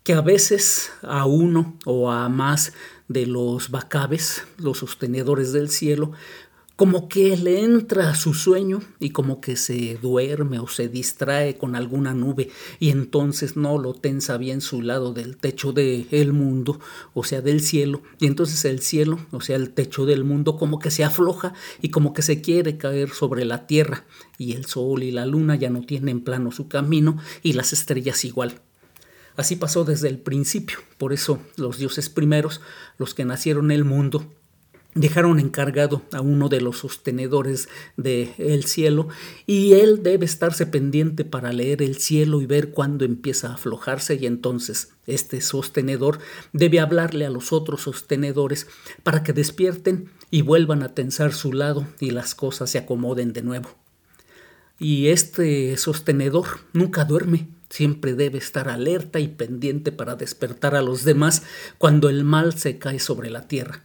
que 0.03 0.13
a 0.13 0.21
veces 0.21 0.91
a 1.01 1.25
uno 1.25 1.77
o 1.85 2.11
a 2.11 2.29
más 2.29 2.73
de 3.07 3.25
los 3.25 3.69
bacabes, 3.71 4.43
los 4.57 4.79
sostenedores 4.79 5.51
del 5.51 5.69
cielo, 5.69 6.13
como 6.79 7.09
que 7.09 7.35
le 7.35 7.61
entra 7.61 8.09
a 8.09 8.15
su 8.15 8.33
sueño 8.33 8.79
y 9.01 9.09
como 9.09 9.41
que 9.41 9.57
se 9.57 9.97
duerme 10.01 10.59
o 10.59 10.67
se 10.69 10.87
distrae 10.87 11.57
con 11.57 11.75
alguna 11.75 12.13
nube 12.13 12.51
y 12.79 12.91
entonces 12.91 13.57
no 13.57 13.77
lo 13.77 13.95
tensa 13.95 14.37
bien 14.37 14.61
su 14.61 14.81
lado 14.81 15.11
del 15.11 15.35
techo 15.35 15.73
del 15.73 16.07
el 16.09 16.31
mundo, 16.31 16.79
o 17.13 17.25
sea, 17.25 17.41
del 17.41 17.59
cielo, 17.59 18.01
y 18.17 18.27
entonces 18.27 18.63
el 18.63 18.79
cielo, 18.79 19.19
o 19.31 19.41
sea, 19.41 19.57
el 19.57 19.71
techo 19.71 20.05
del 20.05 20.23
mundo, 20.23 20.55
como 20.55 20.79
que 20.79 20.89
se 20.89 21.03
afloja 21.03 21.53
y 21.81 21.89
como 21.89 22.13
que 22.13 22.21
se 22.21 22.39
quiere 22.39 22.77
caer 22.77 23.09
sobre 23.09 23.43
la 23.43 23.67
tierra, 23.67 24.05
y 24.37 24.53
el 24.53 24.63
sol 24.63 25.03
y 25.03 25.11
la 25.11 25.25
luna 25.25 25.57
ya 25.57 25.69
no 25.69 25.81
tienen 25.81 26.23
plano 26.23 26.49
su 26.49 26.69
camino 26.69 27.17
y 27.43 27.51
las 27.51 27.73
estrellas 27.73 28.23
igual. 28.23 28.61
Así 29.35 29.57
pasó 29.57 29.83
desde 29.83 30.07
el 30.07 30.19
principio, 30.19 30.77
por 30.97 31.11
eso 31.11 31.41
los 31.57 31.77
dioses 31.77 32.07
primeros, 32.07 32.61
los 32.97 33.13
que 33.13 33.25
nacieron 33.25 33.69
el 33.71 33.83
mundo, 33.83 34.25
dejaron 34.95 35.39
encargado 35.39 36.01
a 36.11 36.21
uno 36.21 36.49
de 36.49 36.61
los 36.61 36.79
sostenedores 36.79 37.69
del 37.95 38.65
cielo 38.65 39.07
y 39.45 39.73
él 39.73 40.01
debe 40.01 40.25
estarse 40.25 40.65
pendiente 40.65 41.25
para 41.25 41.53
leer 41.53 41.81
el 41.81 41.97
cielo 41.97 42.41
y 42.41 42.47
ver 42.47 42.71
cuándo 42.71 43.05
empieza 43.05 43.49
a 43.49 43.53
aflojarse 43.53 44.15
y 44.15 44.25
entonces 44.25 44.93
este 45.05 45.41
sostenedor 45.41 46.19
debe 46.53 46.79
hablarle 46.79 47.25
a 47.25 47.29
los 47.29 47.53
otros 47.53 47.81
sostenedores 47.81 48.67
para 49.03 49.23
que 49.23 49.33
despierten 49.33 50.09
y 50.31 50.41
vuelvan 50.41 50.81
a 50.83 50.95
tensar 50.95 51.33
su 51.33 51.53
lado 51.53 51.87
y 51.99 52.11
las 52.11 52.33
cosas 52.33 52.71
se 52.71 52.79
acomoden 52.79 53.33
de 53.33 53.43
nuevo. 53.43 53.69
Y 54.79 55.07
este 55.07 55.75
sostenedor 55.77 56.45
nunca 56.73 57.03
duerme, 57.05 57.49
siempre 57.69 58.13
debe 58.13 58.37
estar 58.37 58.69
alerta 58.69 59.19
y 59.19 59.27
pendiente 59.27 59.91
para 59.91 60.15
despertar 60.15 60.73
a 60.73 60.81
los 60.81 61.03
demás 61.03 61.43
cuando 61.77 62.09
el 62.09 62.23
mal 62.23 62.57
se 62.57 62.79
cae 62.79 62.99
sobre 62.99 63.29
la 63.29 63.47
tierra. 63.47 63.83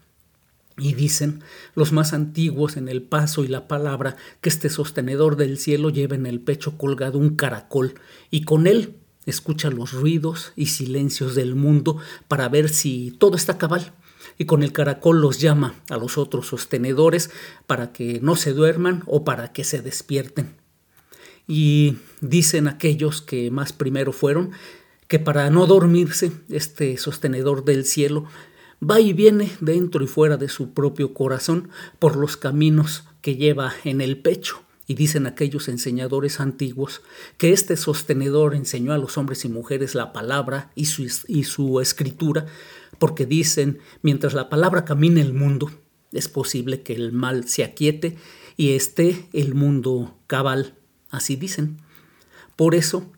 Y 0.76 0.94
dicen 0.94 1.42
los 1.74 1.92
más 1.92 2.12
antiguos 2.12 2.76
en 2.76 2.88
el 2.88 3.02
paso 3.02 3.44
y 3.44 3.48
la 3.48 3.68
palabra 3.68 4.16
que 4.40 4.48
este 4.48 4.68
sostenedor 4.68 5.36
del 5.36 5.58
cielo 5.58 5.90
lleva 5.90 6.16
en 6.16 6.26
el 6.26 6.40
pecho 6.40 6.76
colgado 6.76 7.18
un 7.18 7.36
caracol 7.36 7.94
y 8.30 8.44
con 8.44 8.66
él 8.66 8.96
escucha 9.26 9.70
los 9.70 9.92
ruidos 9.92 10.52
y 10.56 10.66
silencios 10.66 11.34
del 11.34 11.54
mundo 11.54 11.98
para 12.28 12.48
ver 12.48 12.68
si 12.68 13.12
todo 13.18 13.36
está 13.36 13.58
cabal. 13.58 13.92
Y 14.36 14.46
con 14.46 14.64
el 14.64 14.72
caracol 14.72 15.20
los 15.20 15.38
llama 15.40 15.74
a 15.90 15.96
los 15.96 16.18
otros 16.18 16.48
sostenedores 16.48 17.30
para 17.66 17.92
que 17.92 18.18
no 18.20 18.34
se 18.34 18.52
duerman 18.52 19.04
o 19.06 19.22
para 19.22 19.52
que 19.52 19.62
se 19.62 19.80
despierten. 19.80 20.56
Y 21.46 21.98
dicen 22.20 22.66
aquellos 22.66 23.22
que 23.22 23.50
más 23.50 23.72
primero 23.72 24.12
fueron 24.12 24.50
que 25.06 25.18
para 25.18 25.50
no 25.50 25.66
dormirse 25.66 26.32
este 26.48 26.96
sostenedor 26.96 27.64
del 27.64 27.84
cielo 27.84 28.24
va 28.88 29.00
y 29.00 29.12
viene 29.12 29.50
dentro 29.60 30.04
y 30.04 30.06
fuera 30.06 30.36
de 30.36 30.48
su 30.48 30.72
propio 30.72 31.14
corazón 31.14 31.70
por 31.98 32.16
los 32.16 32.36
caminos 32.36 33.04
que 33.20 33.36
lleva 33.36 33.72
en 33.84 34.00
el 34.00 34.18
pecho. 34.18 34.62
Y 34.86 34.94
dicen 34.94 35.26
aquellos 35.26 35.68
enseñadores 35.68 36.40
antiguos 36.40 37.00
que 37.38 37.52
este 37.54 37.78
sostenedor 37.78 38.54
enseñó 38.54 38.92
a 38.92 38.98
los 38.98 39.16
hombres 39.16 39.44
y 39.46 39.48
mujeres 39.48 39.94
la 39.94 40.12
palabra 40.12 40.70
y 40.74 40.84
su, 40.86 41.10
y 41.26 41.44
su 41.44 41.80
escritura, 41.80 42.44
porque 42.98 43.24
dicen, 43.24 43.78
mientras 44.02 44.34
la 44.34 44.50
palabra 44.50 44.84
camine 44.84 45.22
el 45.22 45.32
mundo, 45.32 45.70
es 46.12 46.28
posible 46.28 46.82
que 46.82 46.92
el 46.94 47.12
mal 47.12 47.48
se 47.48 47.64
aquiete 47.64 48.18
y 48.58 48.72
esté 48.72 49.26
el 49.32 49.54
mundo 49.54 50.18
cabal, 50.26 50.74
así 51.10 51.34
dicen. 51.36 51.78
Por 52.54 52.74
eso 52.74 53.10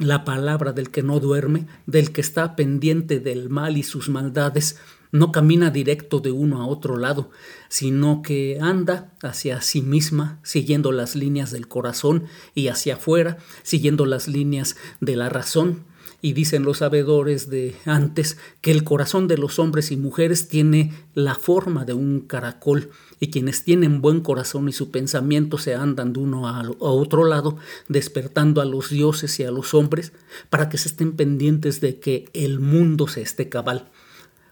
la 0.00 0.24
palabra 0.24 0.72
del 0.72 0.90
que 0.90 1.02
no 1.02 1.20
duerme, 1.20 1.66
del 1.86 2.10
que 2.10 2.22
está 2.22 2.56
pendiente 2.56 3.20
del 3.20 3.50
mal 3.50 3.76
y 3.76 3.82
sus 3.82 4.08
maldades, 4.08 4.78
no 5.12 5.30
camina 5.30 5.70
directo 5.70 6.20
de 6.20 6.30
uno 6.30 6.62
a 6.62 6.66
otro 6.66 6.96
lado, 6.96 7.30
sino 7.68 8.22
que 8.22 8.58
anda 8.60 9.12
hacia 9.22 9.60
sí 9.60 9.82
misma, 9.82 10.40
siguiendo 10.42 10.90
las 10.90 11.16
líneas 11.16 11.50
del 11.50 11.68
corazón 11.68 12.24
y 12.54 12.68
hacia 12.68 12.94
afuera, 12.94 13.38
siguiendo 13.62 14.06
las 14.06 14.26
líneas 14.26 14.76
de 15.00 15.16
la 15.16 15.28
razón. 15.28 15.84
Y 16.22 16.34
dicen 16.34 16.64
los 16.64 16.78
sabedores 16.78 17.48
de 17.48 17.74
antes 17.86 18.36
que 18.60 18.70
el 18.70 18.84
corazón 18.84 19.26
de 19.26 19.38
los 19.38 19.58
hombres 19.58 19.90
y 19.90 19.96
mujeres 19.96 20.48
tiene 20.48 20.92
la 21.14 21.34
forma 21.34 21.84
de 21.84 21.94
un 21.94 22.20
caracol 22.20 22.90
y 23.20 23.30
quienes 23.30 23.64
tienen 23.64 24.00
buen 24.00 24.20
corazón 24.20 24.68
y 24.68 24.72
su 24.72 24.90
pensamiento 24.90 25.58
se 25.58 25.74
andan 25.74 26.12
de 26.12 26.20
uno 26.20 26.48
a, 26.48 26.68
otro 26.78 27.24
lado, 27.24 27.56
despertando 27.88 28.60
a 28.60 28.64
los 28.64 28.90
dioses 28.90 29.38
y 29.40 29.44
a 29.44 29.50
los 29.50 29.74
hombres 29.74 30.12
para 30.48 30.68
que 30.68 30.78
se 30.78 30.88
estén 30.88 31.12
pendientes 31.12 31.80
de 31.80 32.00
que 32.00 32.28
el 32.32 32.60
mundo 32.60 33.08
se 33.08 33.22
esté 33.22 33.48
cabal. 33.48 33.88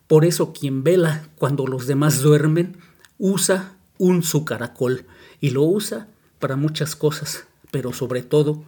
Por 0.06 0.24
eso 0.24 0.52
quien 0.52 0.84
vela 0.84 1.28
cuando 1.36 1.66
los 1.66 1.86
demás 1.86 2.20
duermen 2.20 2.76
usa 3.18 3.76
un 3.98 4.22
su 4.22 4.44
caracol 4.44 5.04
y 5.40 5.50
lo 5.50 5.64
usa 5.64 6.08
para 6.38 6.56
muchas 6.56 6.96
cosas, 6.96 7.44
pero 7.70 7.92
sobre 7.92 8.22
todo 8.22 8.64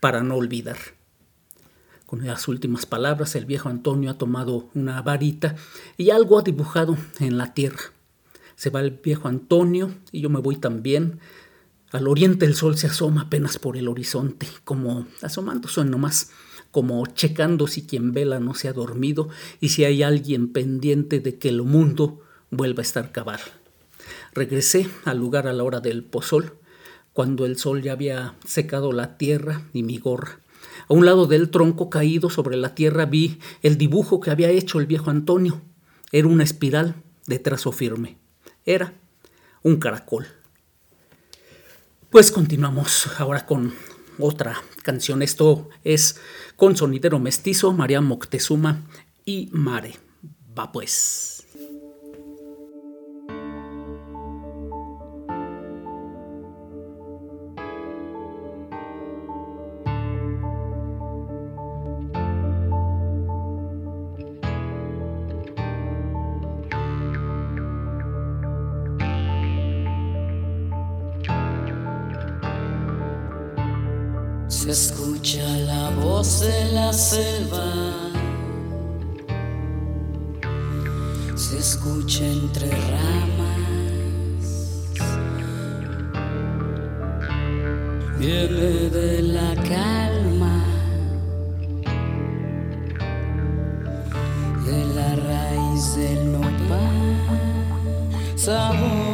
para 0.00 0.22
no 0.22 0.36
olvidar. 0.36 0.99
Con 2.10 2.26
las 2.26 2.48
últimas 2.48 2.86
palabras 2.86 3.36
el 3.36 3.44
viejo 3.44 3.68
Antonio 3.68 4.10
ha 4.10 4.18
tomado 4.18 4.68
una 4.74 5.00
varita 5.00 5.54
y 5.96 6.10
algo 6.10 6.40
ha 6.40 6.42
dibujado 6.42 6.98
en 7.20 7.38
la 7.38 7.54
tierra. 7.54 7.92
Se 8.56 8.68
va 8.68 8.80
el 8.80 8.90
viejo 8.90 9.28
Antonio 9.28 9.94
y 10.10 10.20
yo 10.20 10.28
me 10.28 10.40
voy 10.40 10.56
también. 10.56 11.20
Al 11.92 12.08
oriente 12.08 12.46
el 12.46 12.56
sol 12.56 12.76
se 12.76 12.88
asoma 12.88 13.20
apenas 13.20 13.60
por 13.60 13.76
el 13.76 13.86
horizonte, 13.86 14.48
como 14.64 15.06
asomándose 15.22 15.84
nomás, 15.84 16.32
como 16.72 17.06
checando 17.06 17.68
si 17.68 17.86
quien 17.86 18.10
vela 18.10 18.40
no 18.40 18.54
se 18.54 18.66
ha 18.66 18.72
dormido 18.72 19.28
y 19.60 19.68
si 19.68 19.84
hay 19.84 20.02
alguien 20.02 20.52
pendiente 20.52 21.20
de 21.20 21.38
que 21.38 21.48
el 21.48 21.62
mundo 21.62 22.22
vuelva 22.50 22.80
a 22.80 22.86
estar 22.86 23.12
cabal. 23.12 23.38
Regresé 24.34 24.90
al 25.04 25.18
lugar 25.18 25.46
a 25.46 25.52
la 25.52 25.62
hora 25.62 25.78
del 25.78 26.02
pozol, 26.02 26.54
cuando 27.12 27.46
el 27.46 27.56
sol 27.56 27.82
ya 27.82 27.92
había 27.92 28.34
secado 28.44 28.90
la 28.90 29.16
tierra 29.16 29.62
y 29.72 29.84
mi 29.84 29.98
gorra. 29.98 30.40
A 30.88 30.94
un 30.94 31.06
lado 31.06 31.26
del 31.26 31.50
tronco 31.50 31.90
caído 31.90 32.30
sobre 32.30 32.56
la 32.56 32.74
tierra 32.74 33.06
vi 33.06 33.38
el 33.62 33.78
dibujo 33.78 34.20
que 34.20 34.30
había 34.30 34.50
hecho 34.50 34.80
el 34.80 34.86
viejo 34.86 35.10
Antonio. 35.10 35.60
Era 36.12 36.28
una 36.28 36.44
espiral 36.44 36.96
de 37.26 37.38
trazo 37.38 37.72
firme. 37.72 38.18
Era 38.64 38.94
un 39.62 39.76
caracol. 39.76 40.26
Pues 42.10 42.32
continuamos 42.32 43.08
ahora 43.18 43.46
con 43.46 43.72
otra 44.18 44.60
canción. 44.82 45.22
Esto 45.22 45.68
es 45.84 46.20
con 46.56 46.76
sonidero 46.76 47.18
mestizo, 47.18 47.72
María 47.72 48.00
Moctezuma 48.00 48.82
y 49.24 49.48
Mare. 49.52 49.96
Va 50.58 50.72
pues. 50.72 51.39
Se 74.70 74.92
escucha 74.92 75.42
la 75.66 75.90
voz 76.00 76.42
de 76.42 76.72
la 76.72 76.92
selva, 76.92 77.72
se 81.34 81.58
escucha 81.58 82.24
entre 82.24 82.70
ramas, 82.70 84.46
viene 88.16 88.90
de 88.90 89.22
la 89.22 89.56
calma, 89.56 90.64
de 94.64 94.84
la 94.94 95.16
raíz 95.16 95.96
del 95.96 96.30
nopal, 96.30 97.16
sabor 98.36 99.09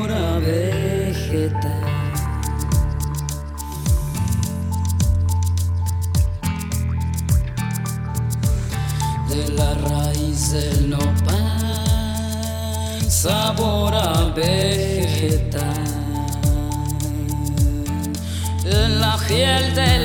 piel 19.37 19.75
del 19.75 19.96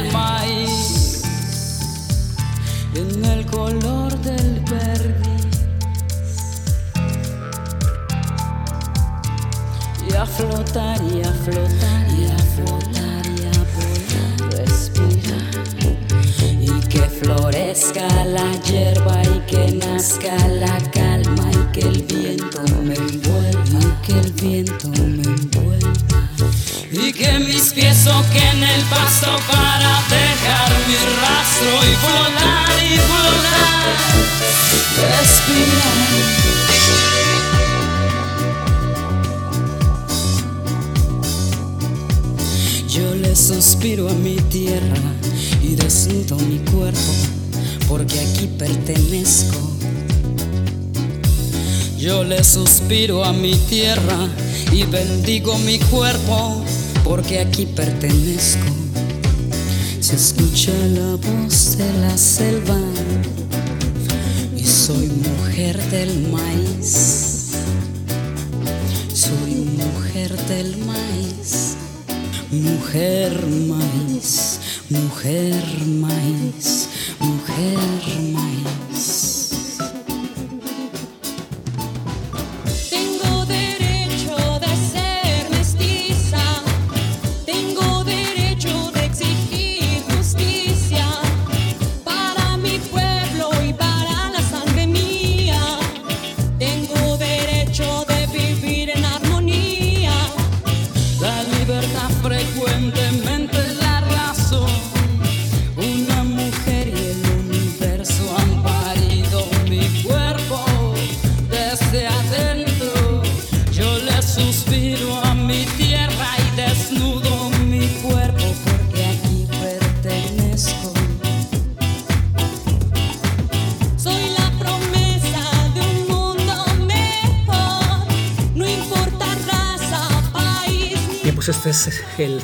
Yo 52.02 52.24
le 52.24 52.44
suspiro 52.44 53.24
a 53.24 53.32
mi 53.32 53.54
tierra 53.70 54.28
y 54.72 54.86
bendigo 54.86 55.56
mi 55.60 55.78
cuerpo 55.78 56.66
porque 57.04 57.40
aquí 57.40 57.68
pertenezco. 57.68 58.66
Se 60.00 60.16
escucha 60.16 60.72
la 60.96 61.16
voz 61.18 61.78
de 61.78 61.94
la 62.00 62.18
selva 62.18 62.80
y 64.58 64.64
soy 64.64 65.10
mujer 65.10 65.80
del 65.92 66.28
maíz. 66.30 67.52
Soy 69.14 69.54
mujer 69.78 70.36
del 70.48 70.78
maíz. 70.78 71.76
Mujer 72.50 73.46
maíz, 73.46 74.60
mujer 74.90 75.64
maíz, 75.86 76.88
mujer 77.20 78.01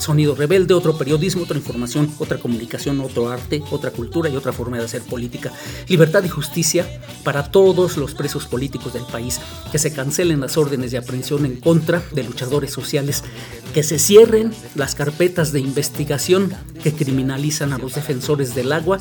sonido 0.08 0.36
rebelde, 0.36 0.74
otro 0.74 0.98
periodismo, 0.98 1.44
otra 1.44 1.58
información, 1.58 2.10
otra 2.18 2.38
comunicación, 2.38 3.02
otro 3.02 3.30
arte, 3.30 3.62
otra 3.72 3.92
cultura 3.92 4.30
y 4.30 4.38
otra 4.38 4.54
forma 4.54 4.78
de 4.78 4.86
hacer 4.86 5.02
política. 5.02 5.52
Libertad 5.90 6.24
y 6.24 6.30
justicia 6.30 6.88
para 7.26 7.52
todos 7.52 7.98
los 7.98 8.16
presos 8.16 8.46
políticos 8.46 8.94
del 8.94 9.04
país, 9.04 9.42
que 9.70 9.80
se 9.80 9.92
cancelen 9.92 10.40
las 10.40 10.56
órdenes 10.56 10.92
de 10.92 10.98
aprehensión 10.98 11.46
en 11.46 11.58
contra 11.58 12.02
de 12.14 12.24
luchadores 12.24 12.72
sociales, 12.72 13.26
que 13.74 13.84
se 13.84 14.00
cierren 14.00 14.54
las 14.76 14.96
carpetas 14.96 15.52
de 15.52 15.60
investigación 15.60 16.54
que 16.82 16.94
criminalizan 16.94 17.74
a 17.74 17.78
los 17.78 17.96
defensores 17.96 18.56
del 18.56 18.72
agua, 18.72 19.00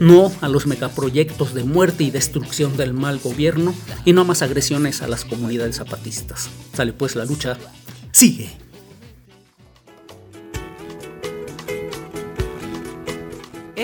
no 0.00 0.32
a 0.40 0.48
los 0.48 0.66
megaproyectos 0.66 1.54
de 1.54 1.62
muerte 1.62 2.02
y 2.02 2.10
destrucción 2.10 2.76
del 2.76 2.94
mal 2.94 3.20
gobierno 3.20 3.72
y 4.04 4.12
no 4.12 4.24
más 4.24 4.42
agresiones 4.42 5.02
a 5.02 5.06
las 5.06 5.24
comunidades 5.24 5.76
zapatistas. 5.76 6.48
Sale 6.74 6.92
pues 6.92 7.14
la 7.14 7.24
lucha, 7.24 7.56
sigue. 8.10 8.67